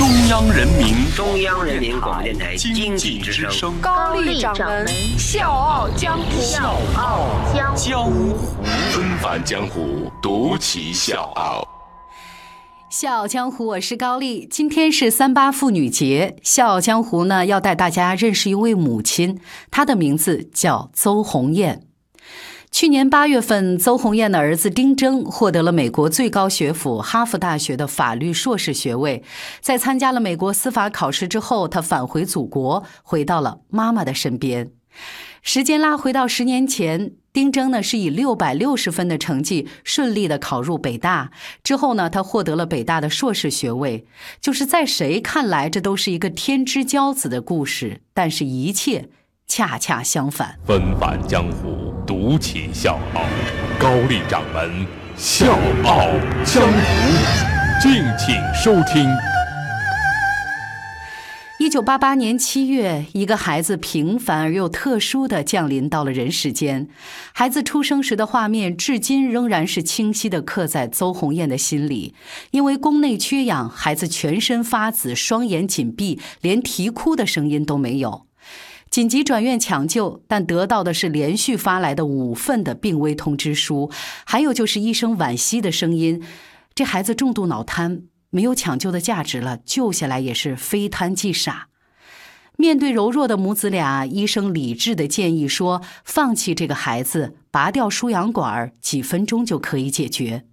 [0.00, 4.88] 中央人民中央人民广播电台经济之声，高丽掌门
[5.18, 8.34] 笑傲江湖，笑傲江江湖
[8.90, 11.68] 纷繁江湖，独骑笑傲。
[12.88, 14.48] 笑傲江湖，我是高丽。
[14.50, 19.38] 今天是三八妇女节，笑傲江湖呢要带大家认识一位母亲，
[19.70, 21.89] 她的名字叫邹红艳。
[22.70, 29.22] 去年八月份，邹红艳的儿子丁征获得了美国最高学府哈佛大学的法律硕士学位。
[29.60, 34.70] 在参加了美国司法考试之后，他返回祖国，回到了妈妈的身边。
[35.42, 41.32] 时间拉回到十年前，丁征呢是以六百六十分的成绩顺利的考入北大，
[41.64, 44.06] 之后呢，他获得了北大的硕士学位。
[44.40, 49.08] 就是在谁看来，这都是一个天之骄子的故事，但是一切
[49.46, 50.58] 恰恰相反。
[50.64, 53.22] 纷繁江湖，独起笑傲。
[53.78, 54.84] 高丽掌门
[55.16, 56.08] 笑傲
[56.44, 59.08] 江湖，敬请收听。
[61.60, 66.88] 一九八八年七月，一个孩子平凡而又特殊的降临到了人世间。
[67.32, 72.16] 孩子出生时的画面，至今仍然是清晰的刻在邹红艳的心里。
[72.50, 78.26] 因为宫内缺氧，孩子全身发紫，双眼紧闭，连啼哭的声音都没有。
[78.90, 83.88] 紧急转院抢救，但得到的是连续发来的五份的病危通知书，
[84.24, 86.20] 还有就是医生惋惜的声音：
[86.74, 88.02] 这孩子重度脑瘫。
[88.30, 91.68] 没有抢救的价值了，救下来也是非瘫即傻。
[92.56, 100.44] 面对柔弱的母子俩，医生理智的建议说：放弃这个孩子，拔掉输氧管，几分钟就可以解决。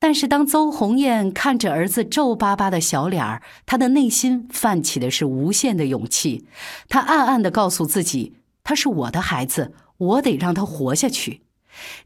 [0.00, 6.46] 但是当邹红艳看着儿子皱巴巴的小脸儿，她的内心泛起的是无限的勇气。
[6.88, 8.34] 她暗暗的告诉自己：
[8.64, 11.42] 他是我的孩子，我得让他活下去。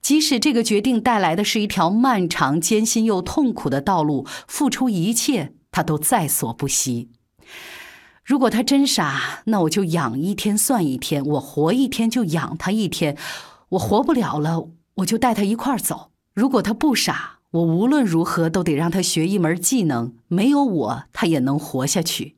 [0.03, 7.11] 即使这个决定带来的是一条漫长、艰辛又痛苦的道路，付出一切，他都在所不惜。
[8.25, 13.17] 如果他真傻，那我就养一天算一天，我活一天就养他一天。
[13.71, 16.11] 我活不了了，我就带他一块儿走。
[16.35, 22.35] 如果他不傻，我无论如何都得让他学一门技能，没有我，他也能活下去。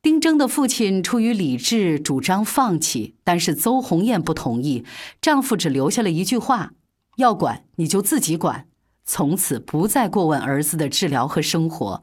[0.00, 4.86] 丁征的父亲出于理智，主张放弃，但是邹红艳不同意。
[5.20, 6.72] 丈夫只留下了一句话
[7.18, 8.66] ：“要管你就自己管。”
[9.04, 12.02] 从此不再过问儿子的治疗和生活。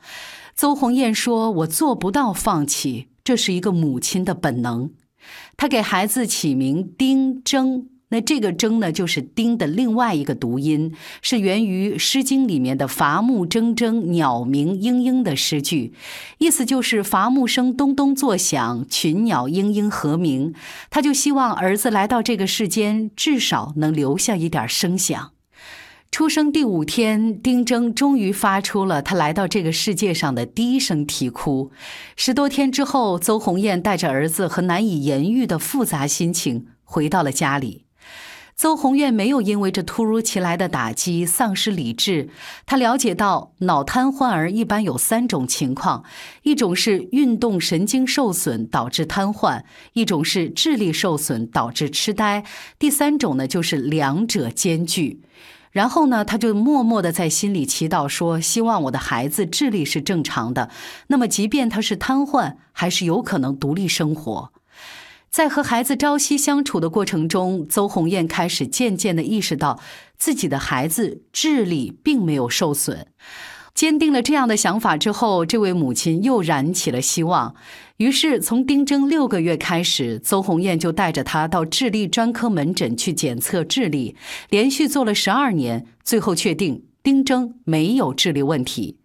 [0.55, 4.91] 邹红艳说：“我做不到放弃，这是一个母亲的本能。”
[5.57, 7.89] 她给孩子起名丁征。
[8.13, 10.93] 那这个“铮”呢，就是“丁”的另外一个读音，
[11.23, 15.93] 是源于《诗经》里面的“伐木铮铮，鸟鸣嘤嘤”的诗句，
[16.37, 20.53] 意思就是伐木声咚咚作响，群鸟嘤嘤和鸣。
[20.91, 25.31] 他就希望儿子来到这个世间，至少能留下一点声响。
[26.11, 31.71] 出生第五天，丁铮终于发出了他来到这个世界上的第一声啼哭。
[32.15, 37.82] 十多天之后，邹红艳带着儿子和难以言喻的复杂心情回到了家里。
[38.55, 42.29] 邹红艳没有因为这突如其来的打击丧失理智。
[42.65, 46.03] 她了解到，脑瘫患儿一般有三种情况：
[46.43, 52.43] 一种是运动神经受损导致瘫痪；一种是智力受损导致痴呆；
[52.77, 55.21] 第三种呢，就是两者兼具。
[55.71, 60.69] 然后呢，他就默默的在心里祈祷说：“希望我的孩子智力是正常的，
[61.07, 64.51] 那么即便他是瘫痪，还是有可能独立生活。”
[65.33, 69.79] 在和孩子朝夕相处的过程中，邹红艳开始渐渐地意识到，
[70.15, 73.07] 自己的孩子智力并没有受损。
[73.73, 77.55] 坚定了这样的想法之后，这位母亲又燃起了希望。
[77.97, 84.15] 于是，从丁征六个月开始，邹红艳就带着他到智力专科门诊去检测智力，
[84.51, 88.99] 连续做了十二年，最后确定丁征没有智力问题。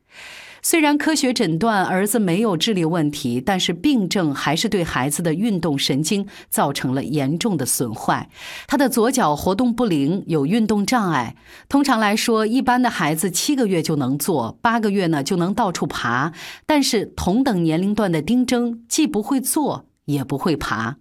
[0.69, 8.29] 虽然科学诊断儿子没有智力问题，但是病症还是对孩子的运动神经造成了严重的损坏。
[8.67, 11.37] 他的左脚活动不灵，有运动障碍。
[11.71, 16.35] 通常来说，一般的孩子七个月就能坐，八个月呢就能到处爬。
[16.67, 20.97] 但是同等年龄段的丁征既不会坐，也不会爬。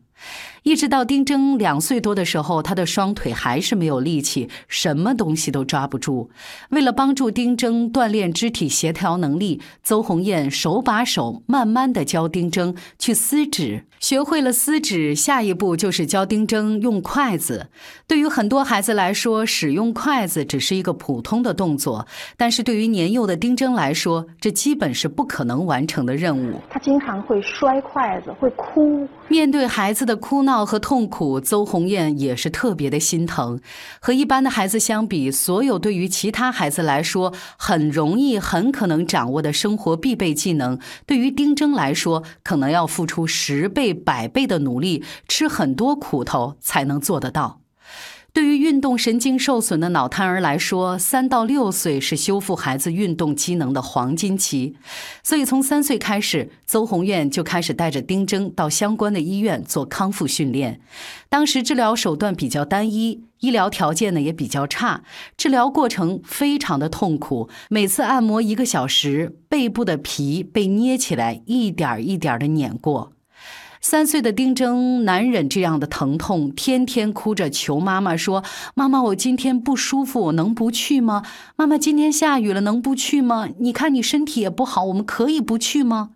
[0.67, 6.29] 一直到丁铮两岁多的时候，他的双腿还是没有力气，什么东西都抓不住。
[6.71, 13.85] 为了帮助丁铮锻炼肢体协调能力，邹红艳手把手、慢慢的教丁铮去撕纸。
[14.01, 17.67] 学会了撕纸，下一步就是教丁铮用筷子。
[18.05, 22.05] 对于很多孩子来说，使用筷子只是一个普通的动作，
[22.35, 26.59] 但是对于年幼的丁铮来说，这基本是不可能完成的任务。
[26.69, 29.07] 他经常会摔筷子，会哭。
[29.29, 30.56] 面对孩子的哭闹。
[30.65, 33.59] 和痛苦，邹红艳也是特别的心疼。
[33.99, 47.61] 和一般的孩子相比，所有对于其他孩子来说很容易、很可能掌握的生活必备技能，对于丁征来说，可能要付出十倍、百倍的努力，吃很多苦头才能做得到。
[48.37, 54.75] 对于运动神经受损的脑瘫儿来说，三到六岁是修复孩子运动机能的黄金期，
[55.23, 60.79] 所以从三岁开始，邹红院就开始带着丁征到相关的医院做康复训练。
[61.29, 65.01] 当时治疗手段比较单一，医疗条件呢也比较差，
[65.35, 73.13] 治疗过程非常的痛苦，每次按摩一个小时，背部的皮被捏起来，一点一点的碾过。
[73.89, 78.43] 三岁的丁征难忍这样的疼痛，天天哭着求妈妈说
[78.75, 81.23] ：“妈妈，我今天不舒服，我能不去吗？
[81.55, 83.47] 妈妈，今天下雨了，能不去吗？
[83.59, 86.09] 你看你身体也不好，我们可以不去吗？”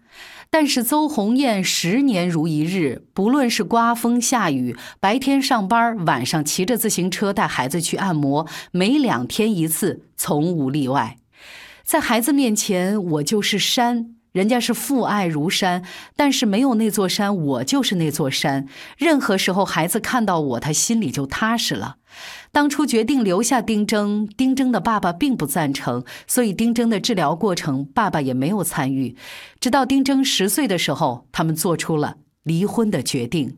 [0.52, 11.16] 但是邹红艳十年如一日，不论是刮风下雨，白天上班，晚上骑着自行车带孩子去按摩，每两天一次，从无例外。
[11.86, 14.16] 在孩子面前，我就是山。
[14.32, 15.84] 人家是父爱如山，
[16.16, 18.66] 但是没有那座山，我就是那座山。
[18.98, 21.98] 任何时候，孩子看到我，他心里就踏实了。
[22.52, 29.16] 当初决定留下丁征，丁征的爸爸并不赞成，所以丁征的治疗过程，爸爸也没有参与。
[29.60, 33.58] 直到丁征十岁的时候，他们做出了离婚的决定。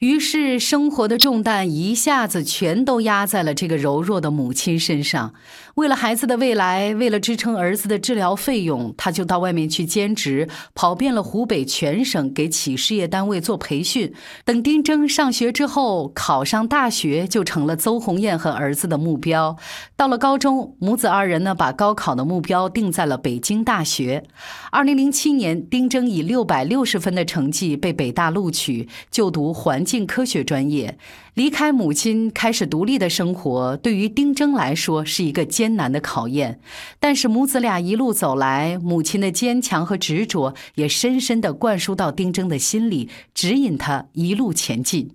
[0.00, 5.34] 于是，生活的重担一下子全都压在了这个柔弱的母亲身上。
[5.74, 14.10] 为了孩子的未来，为了支撑儿子的治疗费用，她就到外面去兼职，跑遍了湖北全省，给企事业单位做培训。
[14.42, 19.58] 等丁征上学之后，考上大学就成了邹红艳和儿子的目标。
[19.96, 24.24] 到了高中，母子二人呢，把高考的目标定在了北京大学。
[24.70, 29.84] 二零零七年，丁征以六百六十分的成绩被北大录取，就读环。
[29.90, 30.96] 进科学专业，
[31.34, 36.60] 离开母亲开始独立的生活，对于丁征来说是一个艰难的考验。
[37.00, 45.10] 但是母子俩一路走来，母亲的坚强和执着也深深地灌输到丁征的心里，指引他一路前进。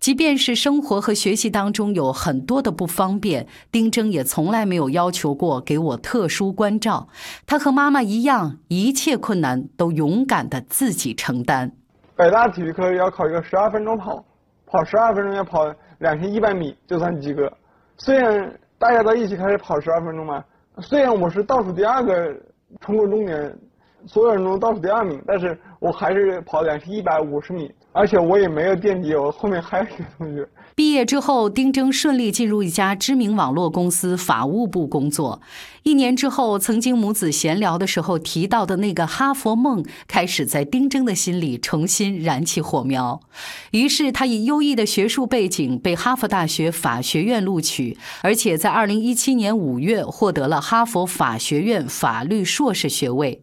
[0.00, 7.08] 即便是生活和学习当中有很多的不方便，丁征也从来没有要求过给我特殊关照。
[7.44, 11.77] 他和妈妈一样，一切困难都勇敢地自己承担。
[12.18, 14.24] 北大体育课要考一个十二分钟跑，
[14.66, 17.48] 跑十二分钟要跑两千一百米就算及格。
[17.96, 20.44] 虽然大家都一起开始跑十二分钟嘛，
[20.78, 22.34] 虽然我是倒数第二个
[22.80, 23.56] 冲过终点，
[24.04, 27.70] 所有人中倒数第二名，但是我还是跑两千一百五十米。
[27.92, 30.46] 而且我也没有垫底，我后面还有一个同学。
[30.76, 35.40] 毕业之后，丁征顺利进入一家知名网络公司法务部工作。
[35.82, 43.20] 一年之后，曾经母子闲聊的时候提到的那个哈佛梦，开始在丁征的心里重新燃起火苗。
[43.72, 53.42] 于是，他以优异的学术背景被哈佛大学法学院录取，而且在二零一七年五月获得了哈佛法学院法律硕士学位。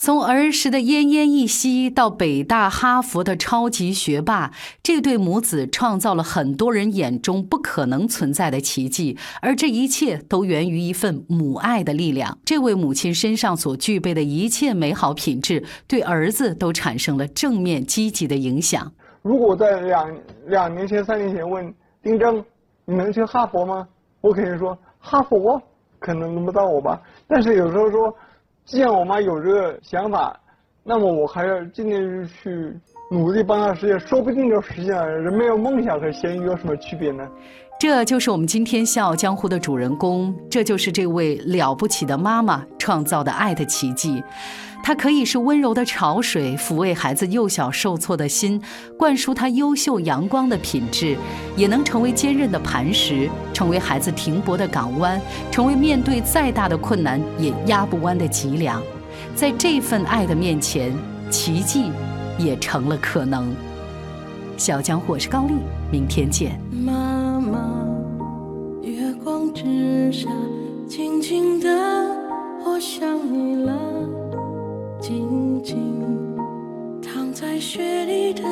[0.00, 12.38] 从儿时的奄奄一息到北大、哈佛的超级学霸，这对母子创造了很多人眼中不可能存在的奇迹，而这一切都源于一份母爱的力量。
[12.44, 18.92] 这位母亲身上所具备的一切美好品质，对儿子都产生了正面积极的影响。
[19.22, 20.16] 如果在两
[20.46, 21.74] 两年前、三年前问
[22.04, 22.42] 丁正，
[22.84, 23.88] 你能去哈佛吗？
[24.20, 25.60] 我肯定说哈佛
[25.98, 27.02] 可能轮不到我吧。
[27.26, 28.14] 但是有时候说。
[28.68, 30.38] 既然我妈有这个想法，
[30.84, 32.78] 那么我还要尽量去
[33.10, 35.08] 努力帮她实现，说不定就实现了。
[35.08, 37.26] 人没有梦想和咸鱼有什么区别呢？
[37.80, 44.22] 这就是我们今天《笑傲江湖》的主人公，这就是这位了不起的妈妈创造的爱的奇迹。
[44.82, 48.60] 她可以是温柔的潮水，抚慰孩子幼小受挫的心，
[48.98, 51.16] 灌输他优秀阳光的品质；
[51.56, 55.18] 也能成为坚韧的磐石，成为孩子停泊的港湾，
[55.50, 58.82] 成为面对再大的困难也压不弯的脊梁。
[59.34, 60.92] 在这份爱的面前，
[61.30, 61.90] 奇迹
[62.38, 63.52] 也成了可能。
[64.56, 65.54] 小江，我是高丽，
[65.90, 66.60] 明天见。
[66.70, 67.58] 妈妈，
[68.82, 70.30] 月光之下，
[70.88, 71.68] 静静的，
[72.64, 73.78] 我想你了。
[75.00, 75.76] 静静
[77.02, 78.42] 躺在雪里的。